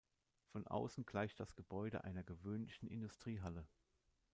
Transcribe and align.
Von 0.47 0.65
außen 0.65 1.05
gleicht 1.05 1.39
das 1.39 1.53
Gebäude 1.55 2.03
einer 2.03 2.23
gewöhnlichen 2.23 2.89
Industriehalle. 2.89 3.67